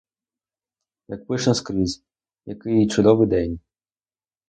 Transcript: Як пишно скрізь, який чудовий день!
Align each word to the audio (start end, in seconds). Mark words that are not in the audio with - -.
Як 1.15 1.25
пишно 1.27 1.53
скрізь, 1.55 2.03
який 2.45 2.87
чудовий 2.87 3.27
день! 3.27 3.59